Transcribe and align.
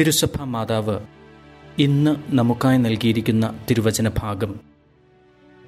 തിരുസഭ 0.00 0.42
മാതാവ് 0.42 0.98
ഇന്ന് 1.78 2.16
നമുക്കായി 2.28 2.78
നൽകിയിരിക്കുന്ന 2.78 3.54
തിരുവചന 3.70 4.10
ഭാഗം. 4.18 4.60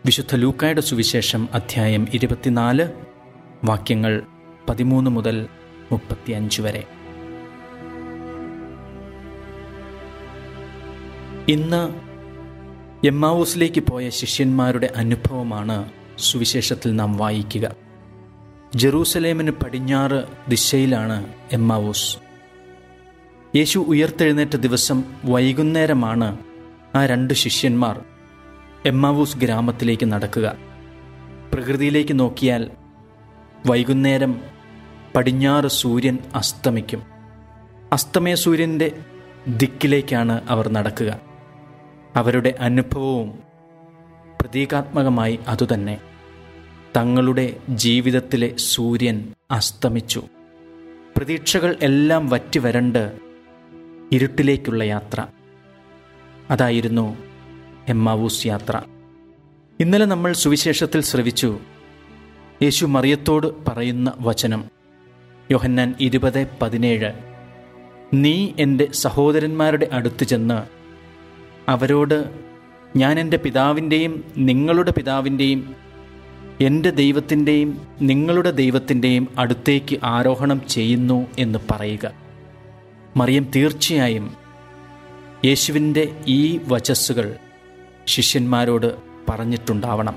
വിശുദ്ധ 0.07 0.37
ലൂക്കായുടെ 0.37 0.81
സുവിശേഷം 0.81 1.49
അധ്യായം 1.53 2.09
ഇരുപത്തിനാല് 2.15 2.89
വാക്യങ്ങൾ 3.65 4.23
പതിമൂന്ന് 4.69 5.11
മുതൽ 5.11 5.47
മുപ്പത്തിയഞ്ച് 5.93 6.63
വരെ. 6.63 6.87
ഇന്ന് 11.49 11.95
എമ്മാവൂസിലേക്ക് 13.07 13.81
പോയ 13.81 14.11
ശിഷ്യന്മാരുടെ 14.11 14.93
അനുഭവമാണ് 14.97 15.93
സുവിശേഷത്തിൽ 16.19 16.97
നാം 16.97 17.17
വായിക്കുക. 17.17 17.77
ജെറൂസലേമിന് 18.75 19.51
പടിഞ്ഞാറ് 19.51 20.25
ദിശയിലാണ് 20.49 21.27
എമ്മാവൂസ്. 21.53 22.30
യേശു 23.57 23.79
ഉയർത്തെഴുന്നേറ്റ 23.79 24.57
ദിവസം 24.57 25.05
വൈകുന്നേരമാണ് 25.25 26.39
ആ 26.95 27.07
രണ്ട് 27.07 27.35
ശിഷ്യന്മാർ 27.35 28.05
എമ്മാവൂസ് 28.87 29.39
ഗ്രാമത്തിലേക്ക് 29.39 30.13
നടക്കുക. 30.13 30.57
പ്രകൃതിയിലേക്ക് 31.53 32.21
നോക്കിയാൽ 32.21 32.71
വൈകുന്നേരം 33.67 34.41
പടിഞ്ഞാറ് 35.15 35.67
സൂര്യൻ 35.67 36.19
അസ്തമിക്കും. 36.35 37.03
അസ്തമയ 37.93 38.35
സൂര്യന്റെ 38.35 38.93
ദിക്കിലേക്കാണ് 39.49 40.41
അവർ 40.49 40.69
നടക്കുക. 40.69 41.21
അവരുടെ 42.17 42.55
അനുഭവവും 42.61 43.39
പ്രതീകാത്മകമായി 44.41 45.39
അതുതന്നെ. 45.49 46.01
തങ്ങളുടെ 46.97 47.57
ജീവിതത്തിലെ 47.69 48.57
സൂര്യൻ 48.57 49.29
അസ്തമിച്ചു. 49.51 50.23
പ്രതീക്ഷകൾ 51.17 51.77
എല്ലാം 51.83 52.29
വറ്റിവരണ്ട് 52.29 53.30
ഇരുട്ടിലേക്കുള്ള 54.13 54.85
യാത്ര. 54.85 55.27
അതായിരുന്നു 56.51 57.17
എമ്മാവൂസ് 57.89 58.47
യാത്ര. 58.47 58.81
ഇന്നലെ 59.81 60.05
നമ്മൾ 60.05 60.33
സുവിശേഷത്തിൽ 60.33 61.01
ശ്രവിച്ചു. 61.01 61.59
യേശു 62.63 62.87
മറിയത്തോട് 62.87 63.71
പറയുന്ന 63.71 64.13
വചനം. 64.21 64.65
യോഹന്നാൻ 65.51 65.95
ഇരുപത് 66.01 66.47
പതിനേഴ്. 66.63 67.13
നീ 68.15 68.49
എന്റെ 68.59 68.93
സഹോദരന്മാരുടെ 68.93 69.89
അടുത്ത് 69.93 70.25
ചെന്ന് 70.25 70.63
അവരോട് 71.71 72.31
ഞാൻ 72.97 73.21
എന്റെ 73.21 73.37
പിതാവിന്റെയും 73.37 74.25
നിങ്ങളുടെ 74.37 74.91
പിതാവിന്റെയും 74.91 75.75
എന്റെ 76.61 76.91
ദൈവത്തിന്റെയും 76.91 77.81
നിങ്ങളുടെ 78.03 78.51
ദൈവത്തിന്റെയും 78.51 79.29
അടുത്തേക്ക് 79.39 79.99
ആരോഹണം 80.05 80.67
ചെയ്യുന്നു 80.69 81.27
എന്ന് 81.39 81.59
പറയുക. 81.71 82.30
മറിയം 83.17 83.51
തീർച്ചയായും 83.57 84.37
യേശുവിന്റെ 85.45 86.23
ഈ 86.29 86.61
വചസ്സുകൾ 86.69 87.37
ശിഷ്യന്മാരോട് 88.07 88.97
പറഞ്ഞിട്ടുണ്ടാവണം. 89.31 90.15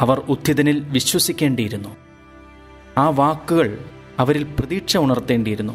അവർ 0.00 0.18
ഉത്ഥിതനിൽ 0.18 0.80
വിശ്വസിക്കേണ്ടിയിരുന്നു. 0.80 1.96
ആ 2.98 3.08
വാക്കുകൾ 3.08 3.84
അവരിൽ 4.18 4.42
പ്രതീക്ഷ 4.42 4.96
ഉണർത്തേണ്ടിയിരുന്നു. 4.96 5.72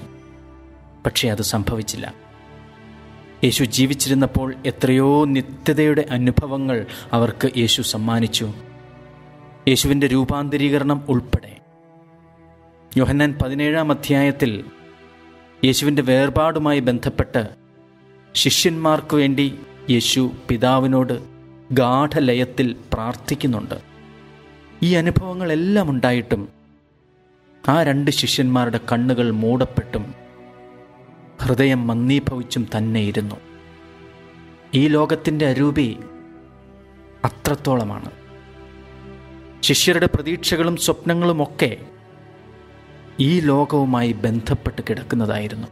പക്ഷേ 1.06 1.30
അത് 1.30 1.42
സംഭവിച്ചില്ല. 1.42 2.14
യേശു 3.44 3.64
ജീവിച്ചിരുന്നപ്പോൾ 3.64 4.56
എത്രയോ 4.66 5.26
നിത്യതയുടെ 5.26 6.06
അനുഭവങ്ങൾ 6.12 6.86
അവർക്ക് 7.14 7.52
യേശു 7.58 7.82
സമ്മാനിച്ചു. 7.82 8.54
യേശുവിന്റെ 9.68 10.08
രൂപാന്തരീകരണം 10.08 11.06
ഉൾപ്പെടെ. 11.10 11.58
യോഹന്നാൻ 12.98 13.38
പതിനേഴാം 13.42 13.92
അധ്യായത്തിൽ 13.92 14.66
യേശുവിന്റെ 15.66 16.02
വേർപാടുമായി 16.02 16.80
ബന്ധപ്പെട്ട് 16.80 17.50
ശിഷ്യന്മാർക്ക് 18.36 19.16
വേണ്ടി 19.16 19.60
യേശു 19.90 20.32
പിതാവിനോട് 20.50 21.24
ഗാഠലയത്തിൽ 21.72 22.76
പ്രാർത്ഥിക്കുന്നുണ്ട്. 22.94 23.76
ഈ 24.84 24.94
അനുഭവങ്ങളെല്ലാം 24.94 25.90
ഉണ്ടായിട്ടും 25.90 26.50
ആ 27.70 27.84
രണ്ട് 27.84 28.12
ശിഷ്യന്മാരുടെ 28.12 28.80
കണ്ണുകൾ 28.92 29.32
മൂടപ്പെട്ടും 29.32 30.14
ഹൃദയം 31.42 31.88
മന്ദീഭവിച്ചും 31.88 32.68
തന്നെ 32.78 33.00
ഇരുന്നു. 33.00 33.36
ഈ 34.74 34.88
ലോകത്തിന്റെ 34.88 35.48
അരൂപി 35.48 35.98
അത്രത്തോളമാണ്. 37.26 38.12
ശിഷ്യരുടെ 39.62 40.06
പ്രതീക്ഷകളും 40.06 40.78
സ്വപ്നങ്ങളുമൊക്കെ 40.78 41.78
ഈ 43.20 43.40
ലോകവുമായി 43.40 44.12
ബന്ധപ്പെട്ട് 44.12 44.82
കിടക്കുന്നതായിരുന്നു. 44.90 45.68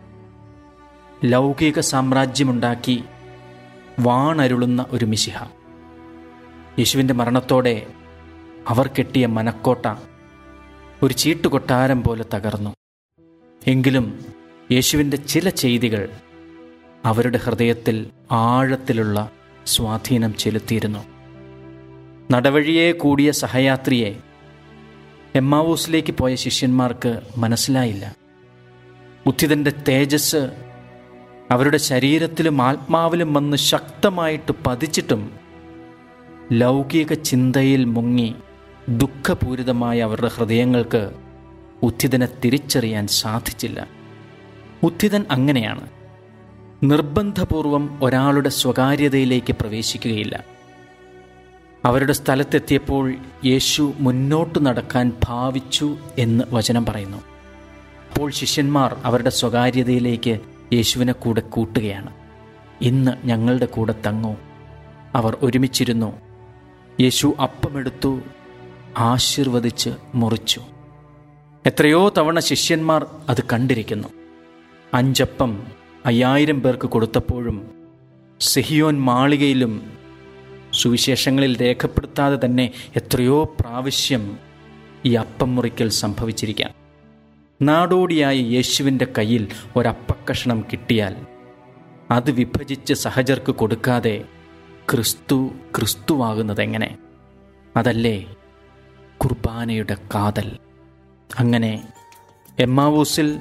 ലൗകിക 1.25 1.79
സാമ്രാജ്യമുണ്ടാക്കി 1.79 3.03
വാണരുളുന്ന 3.99 4.85
ഒരു 4.89 5.05
മിശിഹ. 5.05 5.43
യേശുവിന്റെ 6.79 7.13
മരണത്തോടെ 7.13 7.87
അവർ 8.67 8.87
കെട്ടിയ 8.87 9.25
മനക്കോട്ട 9.25 9.95
ഒരു 11.03 11.13
ചീട്ടുകൊട്ടാരം 11.13 12.03
പോലെ 12.03 12.25
തകർന്നു. 12.33 12.75
എങ്കിലും 13.67 14.25
യേശുവിന്റെ 14.71 15.17
ചില 15.17 15.49
ചെയ്തികൾ 15.49 16.09
അവരുടെ 17.05 17.37
ഹൃദയത്തിൽ 17.37 18.09
ആഴത്തിലുള്ള 18.31 19.29
സ്വാധീനം 19.67 20.37
ചെലുത്തിയിരുന്നു. 20.37 20.99
നടവഴിയെ 22.31 22.91
കൂടിയ 22.91 23.31
സഹയാത്രിയെ 23.31 24.15
എമ്മാവൂസിലേക്ക് 25.35 26.13
പോയ 26.13 26.35
ശിഷ്യന്മാർക്ക് 26.35 27.21
മനസ്സിലായില്ല. 27.37 28.15
ബുദ്ധിതന്റെ 29.25 29.71
തേജസ് 29.87 30.51
അവരുടെ 31.51 31.77
ശരീരത്തിലും 31.77 32.61
ആത്മാവിലും 32.61 33.33
വന്ന് 33.33 33.57
ശക്തമായിട്ട് 33.57 34.51
പതിച്ചിട്ടും 34.67 35.31
ലൗകിക 36.51 37.13
ചിന്തയിൽ 37.13 37.83
മുങ്ങി 37.83 38.35
ദുഃഖപൂരിതമായ 38.89 40.01
അവരുടെ 40.01 40.27
ഹൃദയങ്ങൾക്ക് 40.27 41.11
ഉദ്ധിതനെ 41.83 42.27
തിരിച്ചറിയാൻ 42.45 43.07
സാധിച്ചില്ല. 43.07 43.87
ഉദ്ധിതൻ 44.83 45.25
അങ്ങനെയാണ്. 45.31 45.87
നിർബന്ധപൂർവം 46.83 47.99
ഒരാളുടെ 48.03 48.49
സ്വകാര്യതയിലേക്ക് 48.49 49.53
പ്രവേശിക്കുകയില്ല. 49.53 50.43
അവരുടെ 51.85 52.13
സ്ഥലത്തെത്തിയപ്പോൾ 52.13 53.15
യേശു 53.45 53.93
മുന്നോട്ട് 53.99 54.65
നടക്കാൻ 54.65 55.11
ഭാവിച്ചു 55.27 55.97
എന്ന് 56.17 56.43
വചനം 56.51 56.85
പറയുന്നു. 56.85 57.17
അപ്പോൾ 58.11 58.31
ശിഷ്യന്മാർ 58.31 58.95
അവരുടെ 59.03 59.29
സ്വകാര്യതയിലേക്ക് 59.29 60.39
യേശുവിനെ 60.73 61.13
കൂടെ 61.13 61.41
കൂട്ടുകയാണ്. 61.41 62.13
ഇന്ന് 62.81 63.27
ഞങ്ങളുടെ 63.27 63.65
കൂടെ 63.65 63.95
തങ്ങൂ. 64.07 64.35
അവർ 65.15 65.37
ഒരുമിച്ചിരുന്നു. 65.41 66.13
യേശു 67.01 67.33
അപ്പമെടുത്തു 67.43 68.21
ആശീർവദിച്ച് 68.97 69.89
മുറിച്ചു. 70.15 70.61
എത്രയോ 71.65 72.13
തവണ 72.17 72.39
ശിഷ്യന്മാർ 72.39 73.05
അത് 73.29 73.43
കണ്ടിരിക്കുന്നു. 73.53 74.07
അഞ്ചപ്പം 74.93 75.63
അയ്യായിരം 76.05 76.61
പേർക്ക് 76.61 76.87
കൊടുത്തപ്പോഴും 76.87 77.71
സെഹിയോൻ 78.39 78.99
മാളികയിലും 78.99 80.00
സുവിശേഷങ്ങളിൽ 80.73 81.61
രേഖപ്പെടുത്താതെ 81.61 82.45
തന്നെ 82.45 82.71
എത്രയോ 82.95 83.43
പ്രാവശ്യം 83.59 84.37
ഈ 85.05 85.15
അപ്പം 85.15 85.55
മുറിക്കൽ 85.55 85.89
സംഭവിച്ചിരിക്കാം. 85.89 86.71
നാടോടിയായ 87.61 88.35
യേശുവിന്റെ 88.35 89.07
കയ്യിൽ 89.17 89.47
ഒരപ്പക്കഷണം 89.75 90.65
കിട്ടിയാൽ 90.71 91.27
അത് 92.11 92.31
വിഭജിച്ച് 92.31 92.93
സഹജർക്ക് 92.93 93.51
കൊടുക്കാതെ 93.51 94.23
ക്രിസ്തു 94.91 95.51
ക്രിസ്തുവാകുന്നതെങ്ങനെ? 95.77 96.97
അതല്ലേ 97.77 98.35
കുർബാനയുടെ 99.17 99.97
കാതൽ. 100.15 100.57
അങ്ങനെ 101.39 101.87
എമ്മാവൂസിൽ 102.59 103.39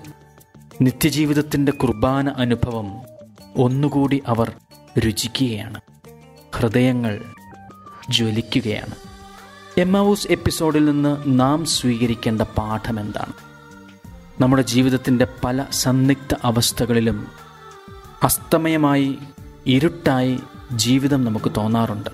നിത്യജീവിതത്തിന്റെ 0.83 1.73
കുർബാന 1.73 2.29
അനുഭവം 2.29 3.01
ഒന്നുകൂടി 3.57 4.23
അവർ 4.27 4.53
രുചിക്കുകയാണ്. 4.99 5.81
ഹൃദയങ്ങൾ 6.61 7.25
ജ്വലിക്കുകയാണ്. 8.11 8.95
എമ്മാവൂസ് 9.81 10.27
എപ്പിസോഡിൽ 10.31 10.85
നിന്ന് 10.85 11.17
നാം 11.27 11.65
സ്വീകരിക്കേണ്ട 11.65 12.43
പാഠം 12.43 13.01
എന്താണ് 13.01 13.33
നമ്മുടെ 14.43 14.63
ജീവിതത്തിന്റെ 14.63 15.27
പല 15.45 15.65
സന്നിഗ്ധ 15.73 16.37
അവസ്ഥകളിലും 16.45 17.27
അസ്തമയമായി 18.23 19.19
ഇരുട്ടായി 19.67 20.39
ജീവിതം 20.73 21.25
നമുക്ക് 21.25 21.53
തോന്നാറുണ്ട്. 21.57 22.11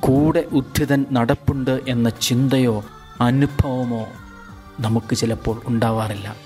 കൂടെ 0.00 0.44
ഉദ്ധിതൻ 0.52 1.06
നടപ്പുണ്ട് 1.12 1.80
എന്ന 1.88 2.08
ചിന്തയോ 2.08 2.84
അനുഭവമോ 3.20 4.06
നമുക്ക് 4.80 5.16
ചിലപ്പോൾ 5.16 5.62
ഉണ്ടാവാറില്ല. 5.64 6.36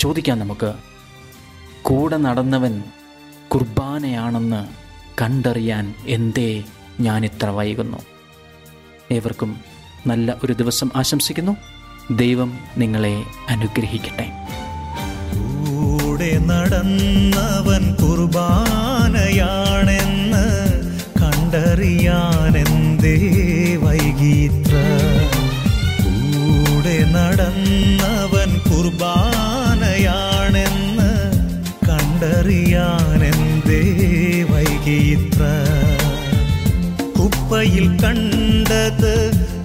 ചോദിക്കാം 0.00 0.38
നമുക്ക് 0.38 0.74
കൂടെ 1.82 2.16
നടന്നവൻ 2.16 2.82
കുർബാനയാണെന്ന് 3.54 4.87
കണ്ടറിയാൻ 5.20 5.94
എന്തേ 6.06 6.62
ഞാനിത്ര 7.00 7.46
വൈകുന്നു? 7.46 7.98
ഏവർക്കും 9.12 9.56
നല്ല 10.06 10.36
ഒരു 10.44 10.52
ദിവസം 10.52 10.90
ആശംസിക്കുന്നു. 10.96 11.56
ദൈവം 12.10 12.58
നിങ്ങളെ 12.76 13.22
അനുഗ്രഹിക്കട്ടെ. 13.48 14.30
കൂടെ 15.34 16.38
നടന്നവൻ 16.38 17.94
കുർബാനയാണെന്ന് 17.94 18.84
കണ്ടറിയാനെന്തേ 21.22 23.16
വൈകീത്ര? 23.76 24.74
കൂടെ 26.04 27.04
നടന്നവൻ 27.04 28.58
കുർബാനയാണെന്ന് 28.58 29.68
വൈകിത്ര 31.88 33.17
കുപ്പയിൽ 37.18 37.86
കണ്ടത് 38.02 39.14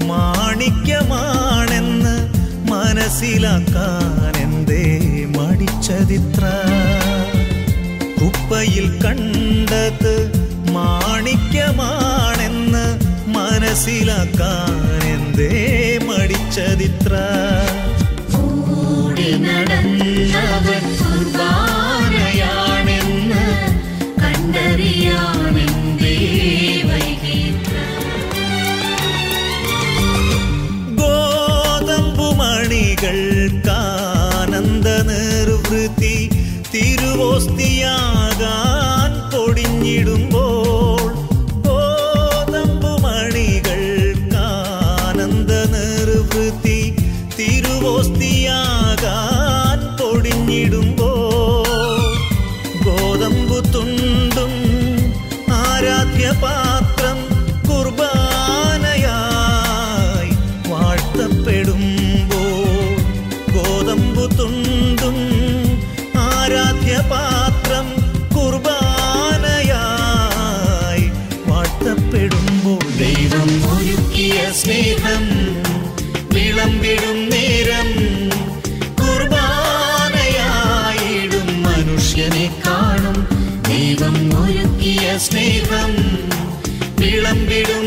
മാണിക്യമാണെന്ന് 0.06 2.16
മനസ്സിലാക്കാൻ 2.72 4.34
എന്തേ 4.42 4.86
മടിച്ചതിത്ര. 5.38 6.44
കുപ്പയിൽ 8.22 8.88
കണ്ടത് 9.06 10.14
മാണിക്യമാണെന്ന് 10.72 12.86
മനസ്സിലാക്കാൻ 13.28 15.02
എന്തേ 15.16 15.54
മടിച്ചതിത്ര. 16.08 17.14
നടന്നവൻ 19.44 20.83
los. 37.48 37.73
സ്നേഹം 85.20 85.92
വിളമ്പിടും 87.00 87.83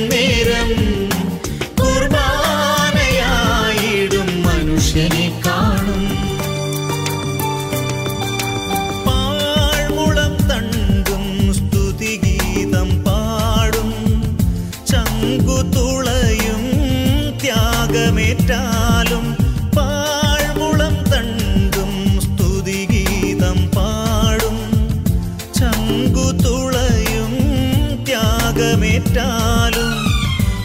ത്യാഗമേറ്റാലും 28.59 29.91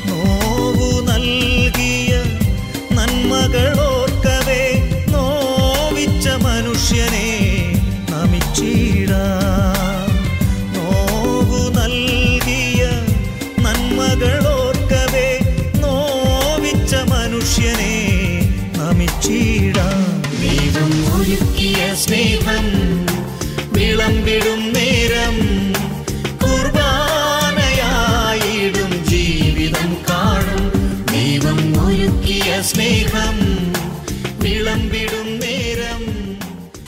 നോവു 0.09 0.89
നൽകിയ 1.07 2.11
നന്മകളോർക്കവേ 2.95 3.90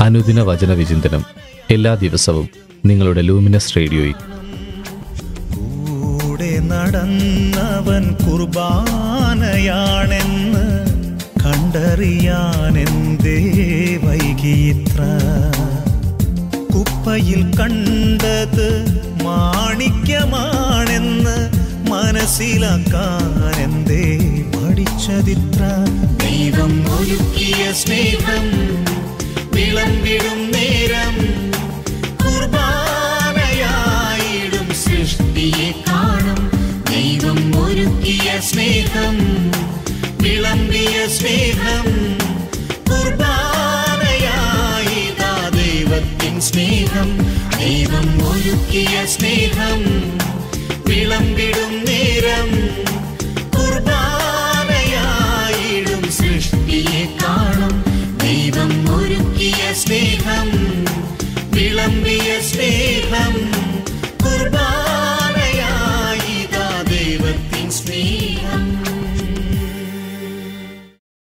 അനുദിന 0.04 0.42
വചന 0.42 0.74
വിചിന്തനം 0.74 1.26
എല്ലാ 1.72 1.96
ദിവസവും 1.96 2.50
നിങ്ങളുടെ 2.86 3.22
ലൂമിനസ് 3.22 3.78
റേഡിയോയിൽ. 3.78 4.16
കൂടെ 5.56 6.60
നടന്നവൻ 6.60 8.14
കുർബാനയാണെന്ന് 8.14 10.84
വൈകിത്ര 14.04 15.20
കുപ്പയിൽ 16.76 17.58
കണ്ടത് 17.58 18.86
മാണിക്യമാണെന്ന് 19.24 21.50
മനസ്സിലാക്കാൻ 21.92 23.64
എന്തേ 23.64 24.20
പഠിച്ചതിത്ര. 24.56 25.64
ദൈവം 26.24 26.98
ഒരുക്കിയ 26.98 27.74
സ്നേഹം 27.74 28.46
இளம் 29.74 30.02
விடும் 30.02 30.50
நேரம். 30.50 31.33